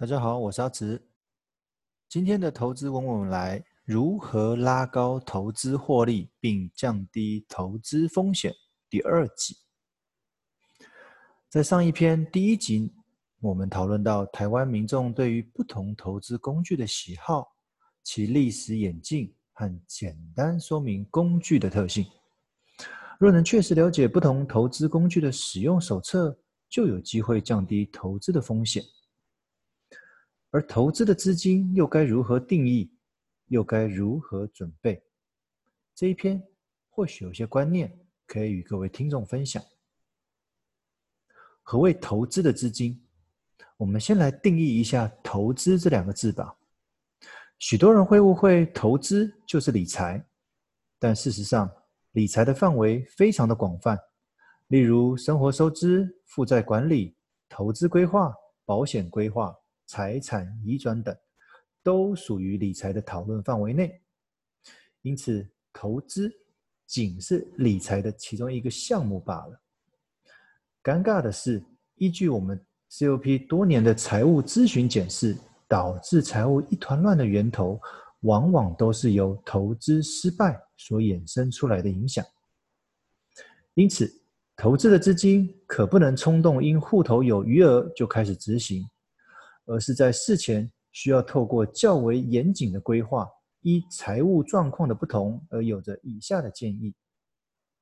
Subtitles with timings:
[0.00, 1.08] 大家好，我是阿直。
[2.08, 8.54] 今天的投资稳稳来，如何拉高投资获利并降低投资风险？
[8.88, 9.56] 第二集。
[11.48, 12.92] 在上一篇第一集，
[13.40, 17.48] 我们讨论到台湾民众对于不同投资工具的喜好、
[18.04, 22.06] 其历史演进和简单说明工具的特性。
[23.18, 26.38] 若能确实了解不同投资工具的使用手册，
[26.68, 28.80] 就有机会降低投资的风险。
[30.50, 32.90] 而投资的资金又该如何定义，
[33.48, 35.02] 又该如何准备？
[35.94, 36.42] 这一篇
[36.88, 39.62] 或许有些观念可以与各位听众分享。
[41.62, 42.98] 何谓投资的资金？
[43.76, 46.56] 我们先来定义一下“投资”这两个字吧。
[47.58, 50.24] 许多人会误会投资就是理财，
[50.98, 51.70] 但事实上，
[52.12, 53.98] 理财的范围非常的广泛，
[54.68, 57.14] 例如生活收支、负债管理、
[57.48, 58.34] 投资规划、
[58.64, 59.54] 保险规划。
[59.88, 61.16] 财产移转等，
[61.82, 64.00] 都属于理财的讨论范围内。
[65.00, 66.30] 因此，投资
[66.86, 69.60] 仅是理财的其中一个项目罢了。
[70.82, 71.64] 尴尬的是，
[71.94, 75.34] 依据我们 COP 多年的财务咨询检视，
[75.66, 77.80] 导致财务一团乱的源头，
[78.20, 82.22] 往往都是由投资失败所衍生出来的影响。
[83.72, 84.12] 因此，
[84.54, 88.86] 投资的资金可不能冲动，因户头有余额就开始执行。
[89.68, 93.28] 而是在事前需要透过较为严谨的规划，
[93.60, 96.94] 依财务状况的不同而有着以下的建议：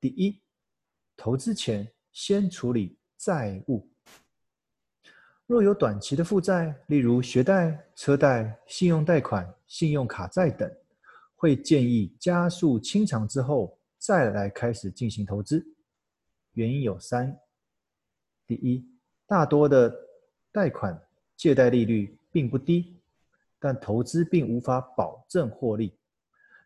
[0.00, 0.40] 第一，
[1.14, 3.86] 投资前先处理债务。
[5.46, 10.74] 若有短期的负债，例如学贷、车贷、信用贷款、信用卡债等，
[11.36, 15.62] 会建议加速清偿之后再来开始进行投资。
[16.52, 17.38] 原因有三：
[18.46, 18.88] 第一，
[19.26, 19.94] 大多的
[20.50, 20.98] 贷款。
[21.36, 23.00] 借贷利率并不低，
[23.58, 25.96] 但投资并无法保证获利。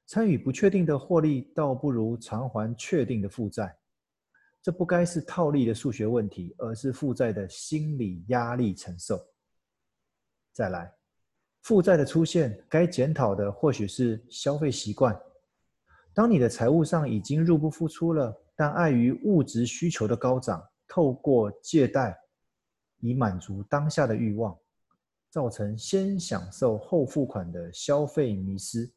[0.07, 3.77] 参与不确定的获利，倒不如偿还确定的负债。
[4.63, 9.19] 这不该是套利的数学问题，而是负债的心理压力承受。
[10.53, 10.93] 再来，
[11.63, 15.19] 负债的出现，该检讨的或许是消费习惯。
[16.13, 22.19] 当你的财务上已经入不敷出了，但碍于物质需求的高涨，透过借贷。
[23.01, 24.59] 以满足当下的欲望，
[25.31, 28.91] 造成先享受后付款的消费迷失。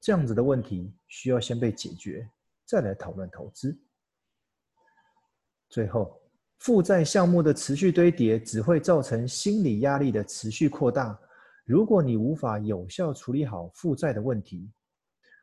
[0.00, 2.28] 这样子的问题需要先被解决，
[2.64, 3.78] 再来讨论投资。
[5.68, 6.20] 最后，
[6.58, 11.18] 负债项目的持续堆叠只会造成心理压力的持续扩大。
[11.64, 14.68] 如果你无法有效处理好负债的问题，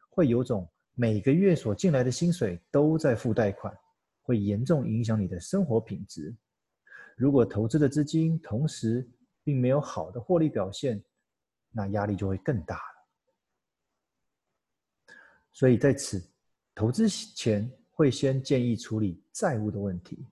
[0.09, 3.73] 会有种每个月所进来的薪水都在付贷款，
[4.21, 6.35] 会严重影响你的生活品质。
[7.19, 9.05] 如果投资的资金同时
[9.43, 11.03] 并没有好的获利表现，
[11.69, 13.05] 那压力就会更大了。
[15.51, 16.25] 所以在此，
[16.73, 20.25] 投资前会先建议处理债务的问题。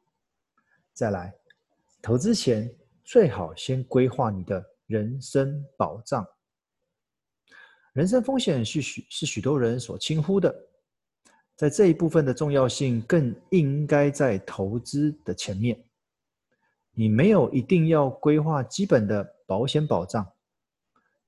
[0.93, 1.35] 再来，
[2.01, 6.25] 投资前最好先规划你的人身保障。
[7.91, 10.55] 人身风险是许是许多人所轻忽的，
[11.57, 15.83] 在这一部分的重要性更应该在投资的前面。
[16.99, 20.27] 你没有一定要规划基本的保险保障，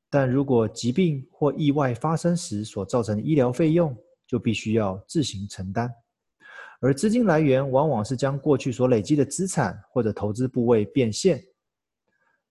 [0.09, 5.93] 但如果疾病或意外发生时所造成的医疗费用，就必须要自行承担。
[6.79, 11.39] 而资金来源往往是将过去所累积的资产或者投资部位变现，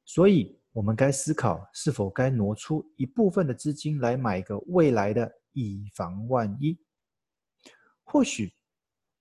[0.04, 6.78] 所以我们该思考是否该挪出一部分的资金来买个未来的以防万一。
[8.04, 8.52] 或许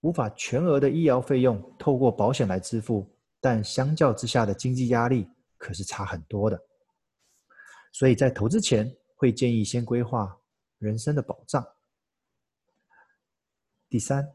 [0.01, 3.11] 无法全额的医疗费用透过保险来支付。
[3.39, 6.59] 但相较之下的经济压力可是差很多的，
[7.91, 10.37] 所以在投资前会建议先规划
[10.79, 11.65] 人生的保障。
[13.89, 14.27] 第三，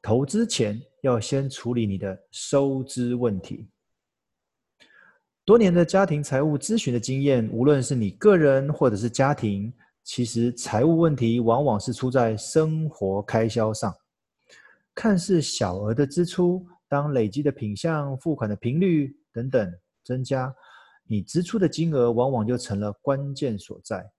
[0.00, 3.68] 投资前要先处理你的收支问题。
[5.44, 9.72] 多年的家庭财务咨询的经验，无论是你个人或者是家庭，
[10.04, 13.94] 其实财务问题往往是出在生活开销上，
[14.94, 16.66] 看似小额的支出。
[16.88, 20.54] 当累积的品项、付款的频率等等增加，
[21.04, 24.10] 你支出的金额往往就成了关键所在。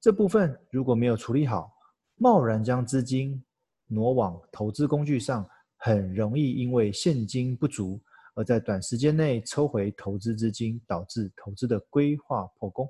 [0.00, 1.72] 这部分如果没有处理好，
[2.16, 3.42] 贸然将资金
[3.86, 8.00] 挪往投资工具上，很容易因为现金不足，
[8.34, 12.88] 而在短时间内抽回投资资金，导致投资的规划破功。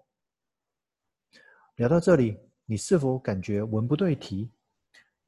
[1.77, 2.37] 聊到这里，
[2.67, 4.51] 你是否感觉文不对题？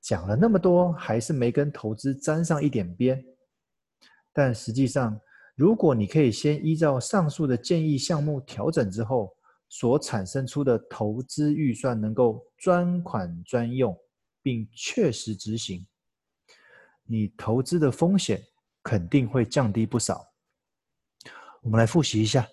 [0.00, 3.22] 讲了那么多，还是没跟投资沾上一点边？
[4.32, 5.20] 但实际上，
[5.54, 9.34] 如果你可以先依照上述的建议项目调整之后，
[9.68, 13.96] 所产生出的投资预算能够专款专用，
[14.42, 15.86] 并确实执行，
[17.04, 18.42] 你投资的风险
[18.82, 20.26] 肯定会降低不少。
[21.60, 22.48] 我们来复习一下，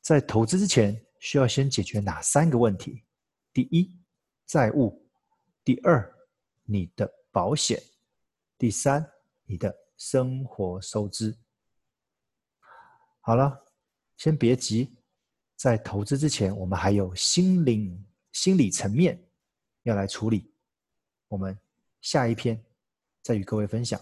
[0.00, 3.04] 在投资之前需要先解决哪三个问题？
[3.52, 3.96] 第一，
[4.46, 5.00] 债务；
[5.64, 6.12] 第二，
[6.64, 7.78] 你的保险；
[8.58, 9.08] 第三，
[9.44, 11.36] 你的生活收支。
[13.20, 13.66] 好了，
[14.16, 14.96] 先别急，
[15.56, 18.02] 在投资之前，我们还有心灵、
[18.32, 19.22] 心理层面
[19.82, 20.50] 要来处理。
[21.26, 21.58] 我们
[22.00, 22.58] 下一篇
[23.20, 24.00] 再与各位分享。